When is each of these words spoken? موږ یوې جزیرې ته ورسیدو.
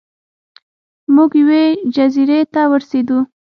موږ 1.15 1.31
یوې 1.41 1.63
جزیرې 1.95 2.39
ته 2.53 2.61
ورسیدو. 2.71 3.17